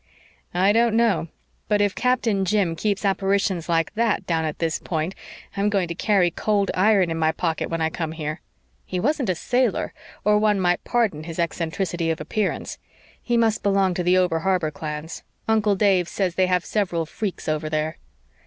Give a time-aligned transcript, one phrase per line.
[0.55, 1.27] "I don't know;
[1.67, 5.13] but if Captain Jim keeps apparitions like that down at this Point
[5.55, 8.41] I'm going to carry cold iron in my pocket when I come here.
[8.83, 9.93] He wasn't a sailor,
[10.25, 12.79] or one might pardon his eccentricity of appearance;
[13.21, 15.21] he must belong to the over harbor clans.
[15.47, 17.97] Uncle Dave says they have several freaks over there."